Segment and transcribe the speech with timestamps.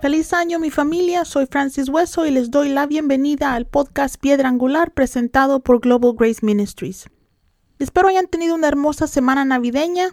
[0.00, 4.48] Feliz año mi familia, soy Francis Hueso y les doy la bienvenida al podcast Piedra
[4.48, 7.08] Angular presentado por Global Grace Ministries.
[7.78, 10.08] Espero hayan tenido una hermosa semana navideña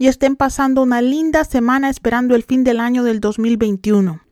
[0.00, 4.22] y estén pasando una linda semana esperando el fin del año del 2021.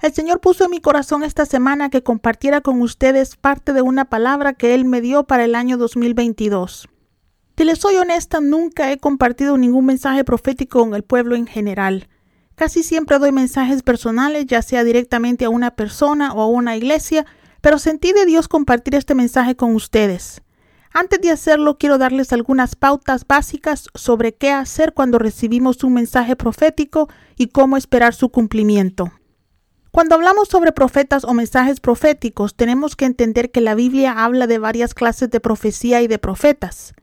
[0.00, 4.06] El Señor puso en mi corazón esta semana que compartiera con ustedes parte de una
[4.06, 6.88] palabra que Él me dio para el año 2022.
[7.54, 12.08] Si les soy honesta, nunca he compartido ningún mensaje profético con el pueblo en general.
[12.54, 17.26] Casi siempre doy mensajes personales, ya sea directamente a una persona o a una iglesia,
[17.60, 20.40] pero sentí de Dios compartir este mensaje con ustedes.
[20.96, 26.36] Antes de hacerlo, quiero darles algunas pautas básicas sobre qué hacer cuando recibimos un mensaje
[26.36, 29.10] profético y cómo esperar su cumplimiento.
[29.90, 34.58] Cuando hablamos sobre profetas o mensajes proféticos, tenemos que entender que la Biblia habla de
[34.58, 36.94] varias clases de profecía y de profetas.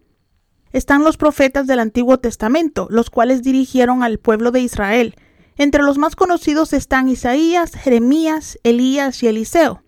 [0.71, 5.15] Están los profetas del Antiguo Testamento, los cuales dirigieron al pueblo de Israel,
[5.57, 9.83] entre los más conocidos están Isaías, Jeremías, Elías y Eliseo.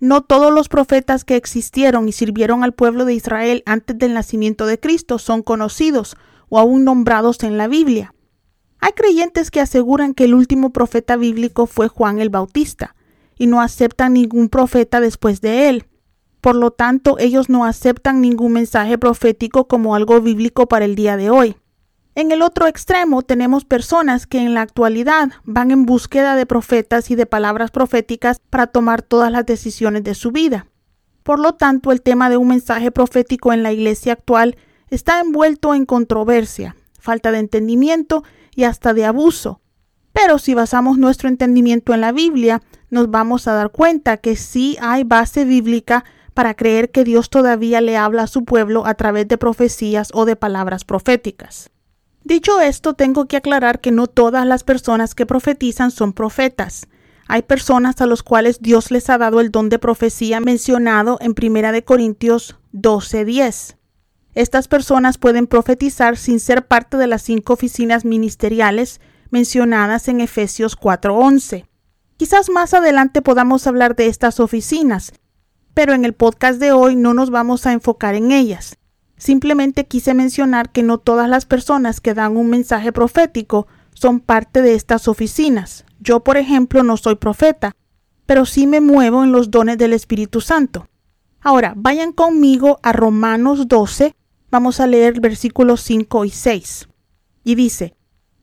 [0.00, 4.66] No todos los profetas que existieron y sirvieron al pueblo de Israel antes del nacimiento
[4.66, 6.16] de Cristo son conocidos
[6.48, 8.14] o aún nombrados en la Biblia.
[8.80, 12.94] Hay creyentes que aseguran que el último profeta bíblico fue Juan el Bautista,
[13.38, 15.86] y no aceptan ningún profeta después de él.
[16.40, 21.16] Por lo tanto, ellos no aceptan ningún mensaje profético como algo bíblico para el día
[21.16, 21.56] de hoy.
[22.18, 27.12] En el otro extremo tenemos personas que en la actualidad van en búsqueda de profetas
[27.12, 30.66] y de palabras proféticas para tomar todas las decisiones de su vida.
[31.22, 34.56] Por lo tanto, el tema de un mensaje profético en la iglesia actual
[34.90, 38.24] está envuelto en controversia, falta de entendimiento
[38.56, 39.60] y hasta de abuso.
[40.12, 44.76] Pero si basamos nuestro entendimiento en la Biblia, nos vamos a dar cuenta que sí
[44.80, 49.28] hay base bíblica para creer que Dios todavía le habla a su pueblo a través
[49.28, 51.70] de profecías o de palabras proféticas.
[52.28, 56.86] Dicho esto, tengo que aclarar que no todas las personas que profetizan son profetas.
[57.26, 61.32] Hay personas a los cuales Dios les ha dado el don de profecía mencionado en
[61.32, 63.78] 1 Corintios 12:10.
[64.34, 69.00] Estas personas pueden profetizar sin ser parte de las cinco oficinas ministeriales
[69.30, 71.64] mencionadas en Efesios 4:11.
[72.18, 75.14] Quizás más adelante podamos hablar de estas oficinas,
[75.72, 78.77] pero en el podcast de hoy no nos vamos a enfocar en ellas.
[79.18, 84.62] Simplemente quise mencionar que no todas las personas que dan un mensaje profético son parte
[84.62, 85.84] de estas oficinas.
[86.00, 87.74] Yo, por ejemplo, no soy profeta,
[88.26, 90.88] pero sí me muevo en los dones del Espíritu Santo.
[91.40, 94.14] Ahora, vayan conmigo a Romanos 12,
[94.50, 96.88] vamos a leer versículos 5 y 6.
[97.42, 97.94] Y dice,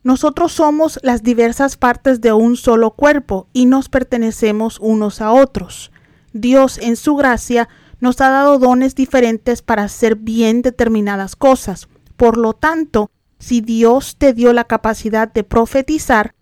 [0.04, 5.92] nosotros somos las diversas partes de un solo cuerpo y nos pertenecemos unos a otros.
[6.34, 7.70] Dios en su gracia
[8.00, 11.88] nos ha dado dones diferentes para hacer bien determinadas cosas.
[12.18, 16.36] Por lo tanto, si Dios te dio la capacidad de profetizar,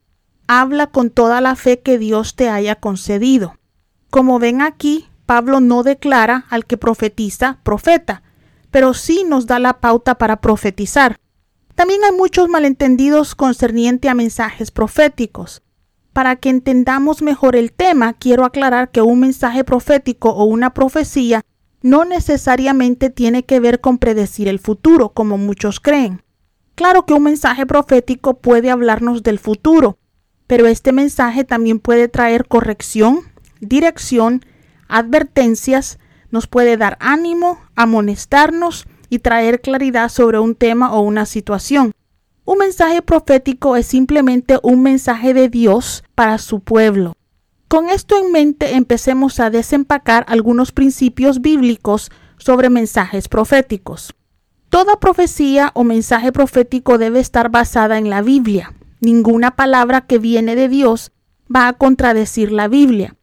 [0.48, 3.58] habla con toda la fe que Dios te haya concedido.
[4.10, 8.24] Como ven aquí, Pablo no declara al que profetiza profeta,
[8.72, 11.18] pero sí nos da la pauta para profetizar.
[11.76, 15.64] También hay muchos malentendidos concerniente a mensajes proféticos.
[16.14, 21.42] Para que entendamos mejor el tema, quiero aclarar que un mensaje profético o una profecía
[21.82, 26.22] no necesariamente tiene que ver con predecir el futuro, como muchos creen.
[26.76, 29.98] Claro que un mensaje profético puede hablarnos del futuro,
[30.46, 33.22] pero este mensaje también puede traer corrección,
[33.60, 34.46] dirección,
[34.88, 35.98] advertencias,
[36.30, 41.92] nos puede dar ánimo, amonestarnos y traer claridad sobre un tema o una situación.
[42.46, 47.16] Un mensaje profético es simplemente un mensaje de Dios para su pueblo.
[47.70, 54.14] Con esto en mente empecemos a desempacar algunos principios bíblicos sobre mensajes proféticos.
[54.70, 58.74] Toda profecía o mensaje profético debe estar basada en la Biblia.
[59.00, 61.14] Ninguna palabra que viene de Dios
[61.54, 63.16] va a contradecir la Biblia.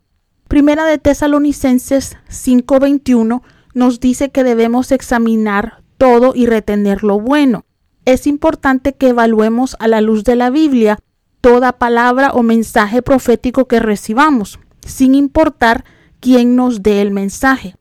[0.48, 3.42] Primera de Tesalonicenses 5:21
[3.74, 7.66] nos dice que debemos examinar todo y retener lo bueno
[8.04, 10.98] es importante que evaluemos a la luz de la Biblia
[11.40, 15.84] toda palabra o mensaje profético que recibamos, sin importar
[16.20, 17.76] quién nos dé el mensaje.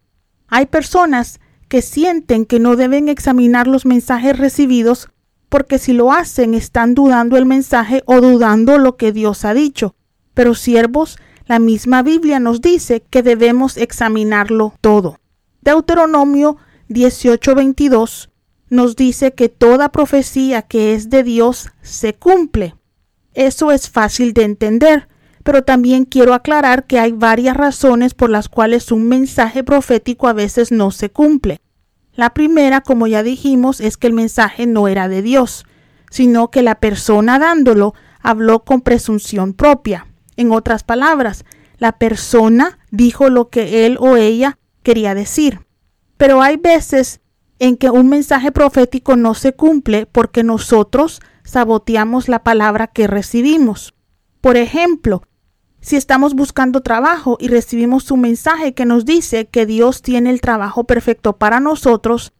[0.47, 5.09] Hay personas que sienten que no deben examinar los mensajes recibidos
[5.49, 9.95] porque si lo hacen están dudando el mensaje o dudando lo que Dios ha dicho.
[10.33, 11.17] Pero siervos,
[11.47, 15.19] la misma Biblia nos dice que debemos examinarlo todo.
[15.61, 16.57] Deuteronomio
[16.89, 18.28] 18:22
[18.69, 22.75] nos dice que toda profecía que es de Dios se cumple.
[23.33, 25.07] Eso es fácil de entender.
[25.41, 30.33] pero también quiero aclarar que hay varias razones por las cuales un mensaje profético a
[30.33, 31.59] veces no se cumple.
[32.13, 35.65] La primera, como ya dijimos, es que el mensaje no era de Dios,
[36.11, 40.05] sino que la persona dándolo habló con presunción propia.
[40.35, 41.45] En otras palabras,
[41.77, 45.61] la persona dijo lo que él o ella quería decir.
[46.17, 47.21] Pero hay veces
[47.59, 53.93] en que un mensaje profético no se cumple porque nosotros saboteamos la palabra que recibimos.
[54.41, 55.23] Por ejemplo,
[55.81, 60.41] si estamos buscando trabajo y recibimos un mensaje que nos dice que Dios tiene el
[60.41, 62.33] trabajo perfecto para nosotros,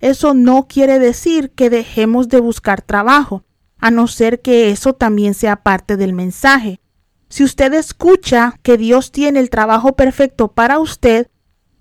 [0.00, 3.44] eso no quiere decir que dejemos de buscar trabajo,
[3.78, 6.80] a no ser que eso también sea parte del mensaje.
[7.28, 11.28] Si usted escucha que Dios tiene el trabajo perfecto para usted,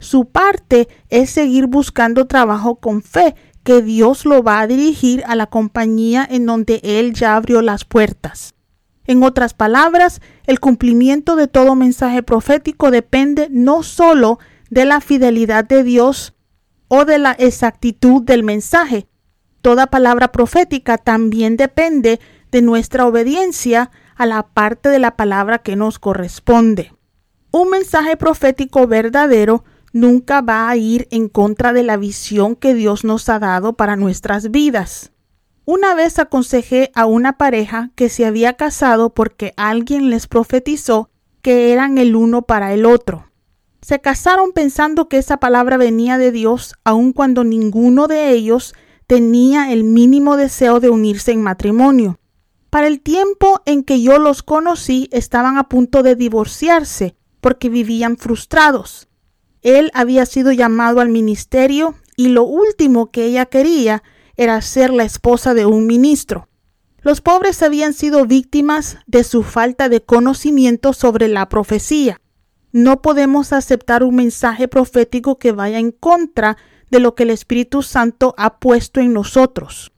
[0.06, 5.36] su parte es seguir buscando trabajo con fe, que Dios lo va a dirigir a
[5.36, 8.54] la compañía en donde Él ya abrió las puertas.
[9.08, 15.66] En otras palabras, el cumplimiento de todo mensaje profético depende no solo de la fidelidad
[15.66, 16.34] de Dios
[16.88, 19.08] o de la exactitud del mensaje.
[19.62, 22.20] Toda palabra profética también depende
[22.52, 26.94] de nuestra obediencia a la parte de la palabra que nos corresponde.
[27.52, 29.64] Un mensaje profético verdadero
[29.96, 33.96] nunca va a ir en contra de la visión que Dios nos ha dado para
[33.96, 35.14] nuestras vidas.
[35.64, 41.12] Una vez aconsejé a una pareja que se había casado porque alguien les profetizó
[41.42, 43.32] que eran el uno para el otro.
[43.82, 48.76] Se casaron pensando que esa palabra venía de Dios, aun cuando ninguno de ellos
[49.08, 52.20] tenía el mínimo deseo de unirse en matrimonio.
[52.70, 58.18] Para el tiempo en que yo los conocí estaban a punto de divorciarse porque vivían
[58.18, 59.08] frustrados.
[59.66, 64.04] Él había sido llamado al ministerio y lo último que ella quería
[64.38, 66.48] era ser la esposa de un ministro.
[67.02, 72.22] Los pobres habían sido víctimas de su falta de conocimiento sobre la profecía.
[72.74, 76.58] No podemos aceptar un mensaje profético que vaya en contra
[76.92, 79.92] de lo que el Espíritu Santo ha puesto en nosotros.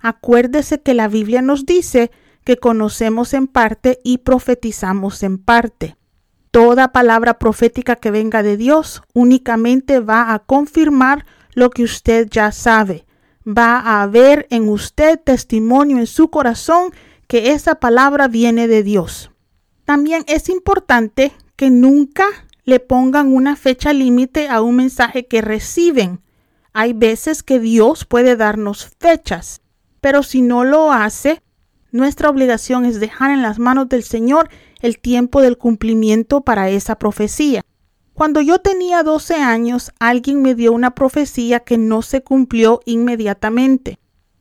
[0.00, 2.10] Acuérdese que la Biblia nos dice
[2.42, 5.96] que conocemos en parte y profetizamos en parte.
[6.52, 12.52] Toda palabra profética que venga de Dios únicamente va a confirmar lo que usted ya
[12.52, 13.06] sabe,
[13.46, 16.92] va a haber en usted testimonio en su corazón
[17.26, 19.30] que esa palabra viene de Dios.
[19.86, 22.26] También es importante que nunca
[22.64, 26.20] le pongan una fecha límite a un mensaje que reciben.
[26.74, 29.62] Hay veces que Dios puede darnos fechas,
[30.02, 31.40] pero si no lo hace,
[31.92, 34.50] nuestra obligación es dejar en las manos del Señor
[34.82, 37.62] el tiempo del cumplimiento para esa profecía.
[38.12, 43.98] Cuando yo tenía 12 años, alguien me dio una profecía que no se cumplió inmediatamente.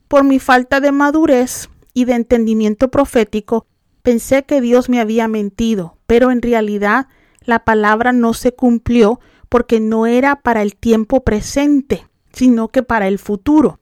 [0.09, 3.65] Por mi falta de madurez y de entendimiento profético,
[4.01, 7.07] pensé que Dios me había mentido, pero en realidad
[7.45, 13.07] la palabra no se cumplió porque no era para el tiempo presente, sino que para
[13.07, 13.79] el futuro.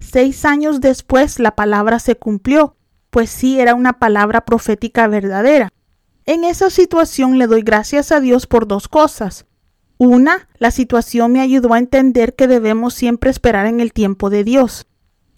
[0.00, 2.76] Seis años después la palabra se cumplió,
[3.10, 5.70] pues sí era una palabra profética verdadera.
[6.30, 9.46] En esa situación le doy gracias a Dios por dos cosas.
[9.98, 14.44] Una, la situación me ayudó a entender que debemos siempre esperar en el tiempo de
[14.44, 14.86] Dios.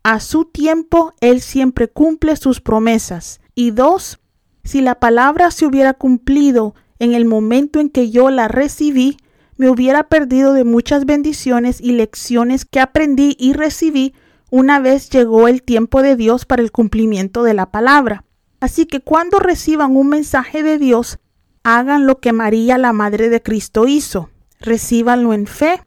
[0.03, 3.41] A su tiempo, Él siempre cumple sus promesas.
[3.55, 4.21] Y dos,
[4.65, 9.17] si la palabra se hubiera cumplido en el momento en que yo la recibí,
[9.57, 14.13] me hubiera perdido de muchas bendiciones y lecciones que aprendí y recibí
[14.51, 18.27] una vez llegó el tiempo de Dios para el cumplimiento de la palabra.
[18.63, 21.19] Así que cuando reciban un mensaje de Dios,
[21.65, 24.31] hagan lo que María, la Madre de Cristo, hizo.
[24.61, 25.83] Recíbanlo en fe,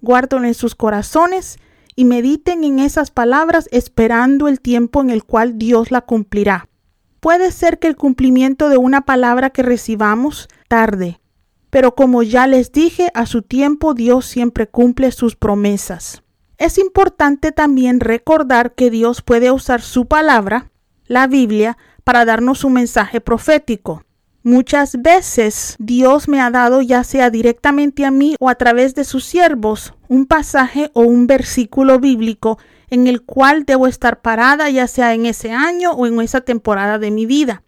[0.00, 1.58] guárdenlo en sus corazones
[1.94, 6.70] y mediten en esas palabras esperando el tiempo en el cual Dios la cumplirá.
[7.20, 11.20] Puede ser que el cumplimiento de una palabra que recibamos tarde,
[11.68, 16.22] pero como ya les dije, a su tiempo Dios siempre cumple sus promesas.
[16.56, 20.70] Es importante también recordar que Dios puede usar su palabra,
[21.06, 24.04] la Biblia, para darnos un mensaje profético.
[24.42, 29.04] Muchas veces Dios me ha dado, ya sea directamente a mí o a través de
[29.04, 32.58] sus siervos, un pasaje o un versículo bíblico
[32.90, 36.98] en el cual debo estar parada, ya sea en ese año o en esa temporada
[36.98, 37.62] de mi vida.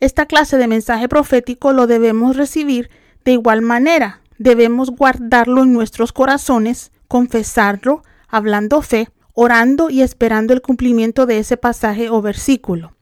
[0.00, 2.88] Esta clase de mensaje profético lo debemos recibir
[3.24, 4.22] de igual manera.
[4.38, 11.56] Debemos guardarlo en nuestros corazones, confesarlo, hablando fe, orando y esperando el cumplimiento de ese
[11.56, 12.94] pasaje o versículo.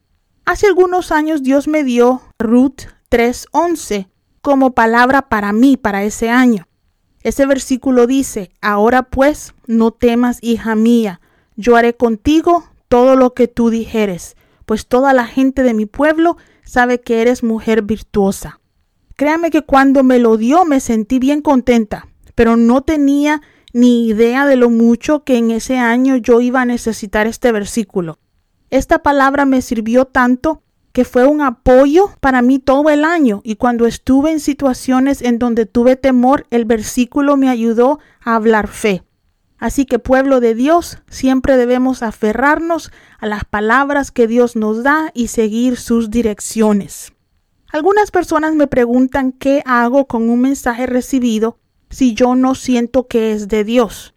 [0.45, 4.09] Hace algunos años Dios me dio Ruth 3:11
[4.41, 6.67] como palabra para mí para ese año.
[7.23, 11.21] Ese versículo dice, Ahora pues, no temas, hija mía,
[11.55, 16.37] yo haré contigo todo lo que tú dijeres, pues toda la gente de mi pueblo
[16.65, 18.61] sabe que eres mujer virtuosa.
[19.15, 24.45] Créame que cuando me lo dio me sentí bien contenta, pero no tenía ni idea
[24.45, 28.19] de lo mucho que en ese año yo iba a necesitar este versículo.
[28.73, 30.63] Esta palabra me sirvió tanto
[30.93, 35.39] que fue un apoyo para mí todo el año y cuando estuve en situaciones en
[35.39, 39.03] donde tuve temor, el versículo me ayudó a hablar fe.
[39.59, 45.11] Así que pueblo de Dios, siempre debemos aferrarnos a las palabras que Dios nos da
[45.13, 47.13] y seguir sus direcciones.
[47.71, 51.59] Algunas personas me preguntan qué hago con un mensaje recibido
[51.91, 54.15] si yo no siento que es de Dios.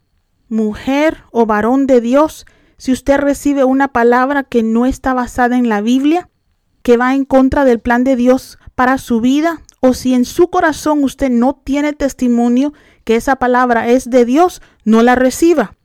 [0.48, 2.46] Mujer o varón de Dios,
[2.78, 6.30] si usted recibe una palabra que no está basada en la Biblia,
[6.82, 10.50] que va en contra del plan de Dios para su vida, o si en su
[10.50, 15.76] corazón usted no tiene testimonio que esa palabra es de Dios, no la reciba.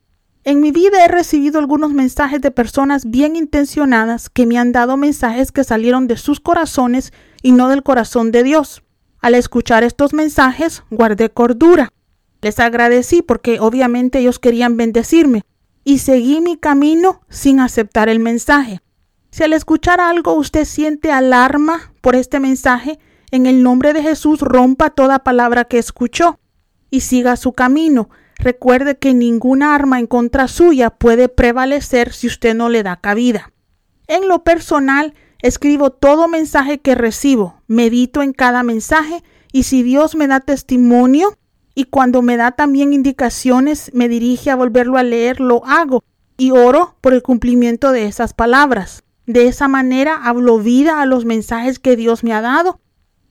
[0.43, 4.97] En mi vida he recibido algunos mensajes de personas bien intencionadas que me han dado
[4.97, 8.81] mensajes que salieron de sus corazones y no del corazón de Dios.
[9.19, 11.93] Al escuchar estos mensajes, guardé cordura.
[12.41, 15.43] Les agradecí porque obviamente ellos querían bendecirme
[15.83, 18.81] y seguí mi camino sin aceptar el mensaje.
[19.31, 22.99] Si al escuchar algo usted siente alarma por este mensaje,
[23.31, 26.37] en el nombre de Jesús rompa toda palabra que escuchó
[26.89, 28.09] y siga su camino.
[28.35, 33.53] Recuerde que ninguna arma en contra suya puede prevalecer si usted no le da cabida.
[34.07, 39.23] En lo personal, escribo todo mensaje que recibo, medito en cada mensaje
[39.53, 41.37] y si Dios me da testimonio
[41.73, 46.03] y cuando me da también indicaciones, me dirige a volverlo a leer, lo hago
[46.37, 49.03] y oro por el cumplimiento de esas palabras.
[49.25, 52.79] De esa manera hablo vida a los mensajes que Dios me ha dado,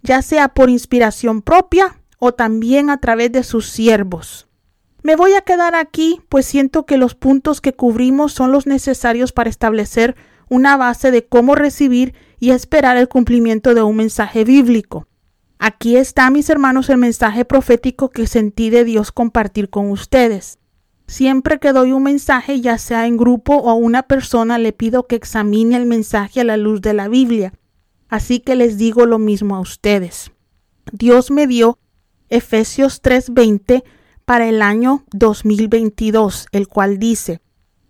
[0.03, 4.49] ya sea por inspiración propia o también a través de sus siervos.
[5.03, 9.33] Me voy a quedar aquí, pues siento que los puntos que cubrimos son los necesarios
[9.33, 10.15] para establecer
[10.49, 15.07] una base de cómo recibir y esperar el cumplimiento de un mensaje bíblico.
[15.63, 20.59] Aquí está, mis hermanos, el mensaje profético que sentí de Dios compartir con ustedes.
[21.07, 25.07] Siempre que doy un mensaje, ya sea en grupo o a una persona, le pido
[25.07, 27.53] que examine el mensaje a la luz de la Biblia.
[28.09, 30.33] Así que les digo lo mismo a ustedes.
[30.93, 31.79] Dios me dio
[32.31, 33.85] Efesios 3:20
[34.25, 37.43] para el año 2022, el cual dice,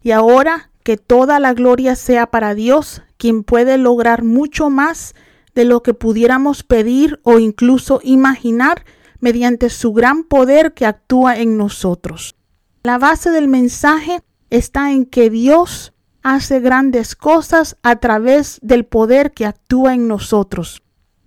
[0.03, 5.15] y ahora que toda la gloria sea para Dios, quien puede lograr mucho más
[5.55, 8.85] de lo que pudiéramos pedir o incluso imaginar
[9.21, 12.37] mediante su gran poder que actúa en nosotros.
[12.83, 15.93] La base del mensaje está en que Dios
[16.23, 20.83] hace grandes cosas a través del poder que actúa en nosotros.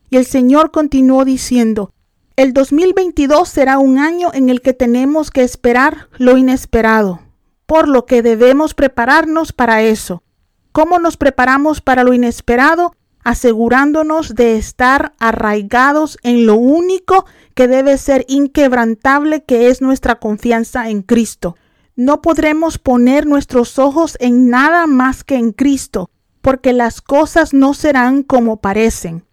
[0.10, 1.92] Y el Señor continuó diciendo,
[2.36, 7.22] el 2022 será un año en el que tenemos que esperar lo inesperado,
[7.66, 10.24] por lo que debemos prepararnos para eso.
[10.72, 12.96] ¿Cómo nos preparamos para lo inesperado?
[13.24, 20.90] Asegurándonos de estar arraigados en lo único que debe ser inquebrantable, que es nuestra confianza
[20.90, 21.56] en Cristo.
[21.96, 26.10] No podremos poner nuestros ojos en nada más que en Cristo,
[26.42, 29.26] porque las cosas no serán como parecen.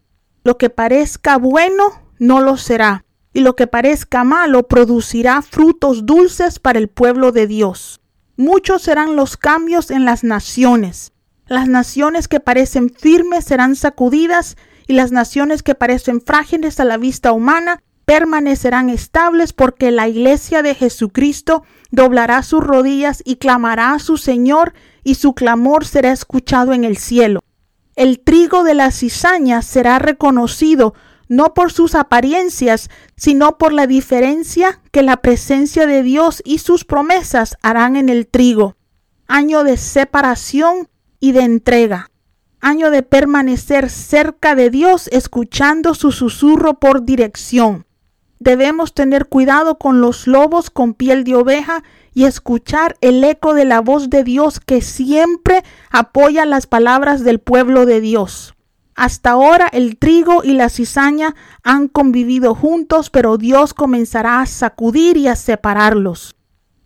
[0.45, 1.85] Lo que parezca bueno
[2.19, 7.47] no lo será, y lo que parezca malo producirá frutos dulces para el pueblo de
[7.47, 8.01] Dios.
[8.37, 11.13] Muchos serán los cambios en las naciones,
[11.51, 16.97] las naciones que parecen firmes serán sacudidas y las naciones que parecen frágiles a la
[16.97, 23.99] vista humana permanecerán estables porque la iglesia de Jesucristo doblará sus rodillas y clamará a
[23.99, 27.41] su Señor y su clamor será escuchado en el cielo.
[27.97, 30.95] El trigo de la cizaña será reconocido
[31.27, 36.85] no por sus apariencias, sino por la diferencia que la presencia de Dios y sus
[36.85, 38.77] promesas harán en el trigo.
[39.27, 40.90] Año de separación
[41.21, 42.11] y de entrega.
[42.61, 47.87] Año de permanecer cerca de Dios escuchando su susurro por dirección.
[48.39, 51.85] Debemos tener cuidado con los lobos con piel de oveja
[52.15, 57.39] y escuchar el eco de la voz de Dios que siempre apoya las palabras del
[57.39, 58.55] pueblo de Dios.
[58.95, 65.17] Hasta ahora el trigo y la cizaña han convivido juntos, pero Dios comenzará a sacudir
[65.17, 66.35] y a separarlos.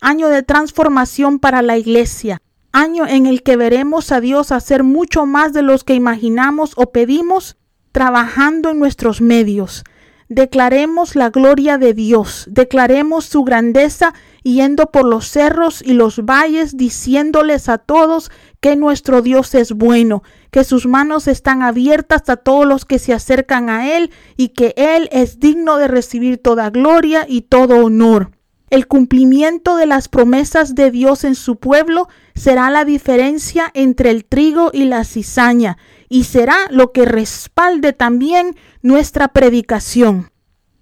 [0.00, 2.42] Año de transformación para la iglesia
[2.75, 6.93] año en el que veremos a Dios hacer mucho más de los que imaginamos o
[6.93, 7.57] pedimos
[7.93, 9.85] trabajando en nuestros medios.
[10.28, 16.76] Declaremos la gloria de Dios, declaremos su grandeza yendo por los cerros y los valles
[16.76, 22.66] diciéndoles a todos que nuestro Dios es bueno, que sus manos están abiertas a todos
[22.66, 27.26] los que se acercan a Él y que Él es digno de recibir toda gloria
[27.28, 28.33] y todo honor.
[28.71, 34.25] El cumplimiento de las promesas de Dios en su pueblo será la diferencia entre el
[34.25, 35.76] trigo y la cizaña
[36.09, 40.30] y será lo que respalde también nuestra predicación.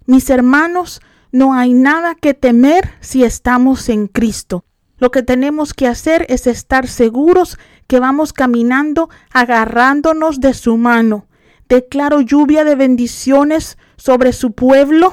[0.05, 4.65] Mis hermanos, no hay nada que temer si estamos en Cristo.
[4.97, 11.27] Lo que tenemos que hacer es estar seguros que vamos caminando agarrándonos de su mano.
[11.67, 15.11] Declaro lluvia de bendiciones sobre su pueblo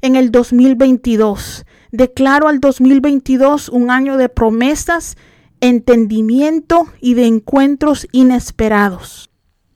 [0.00, 1.65] en el 2022.
[1.92, 5.16] Declaro al 2022 un año de promesas,
[5.60, 9.30] entendimiento y de encuentros inesperados.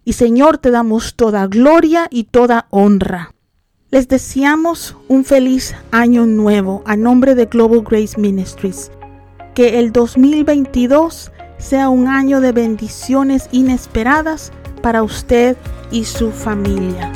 [0.05, 3.35] Y Señor, te damos toda gloria y toda honra.
[3.91, 8.91] Les deseamos un feliz año nuevo a nombre de Global Grace Ministries
[9.55, 14.53] que el 2022 sea un año de bendiciones inesperadas
[14.83, 15.57] para usted
[15.91, 17.13] y su familia.